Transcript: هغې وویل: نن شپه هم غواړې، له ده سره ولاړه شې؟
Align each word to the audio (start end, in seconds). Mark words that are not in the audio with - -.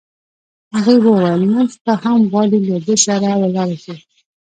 هغې 0.73 0.95
وویل: 1.05 1.41
نن 1.53 1.65
شپه 1.73 1.93
هم 2.03 2.21
غواړې، 2.31 2.59
له 2.67 2.77
ده 2.85 2.95
سره 3.05 3.29
ولاړه 3.41 3.77
شې؟ 3.83 3.95